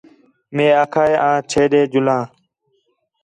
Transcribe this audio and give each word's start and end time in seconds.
مئے 0.55 0.67
آکھا 0.81 1.03
ہِے 1.09 1.15
آں 1.27 1.37
چھے 1.49 1.63
ݙے 1.71 1.81
ڄُلاں 1.91 2.23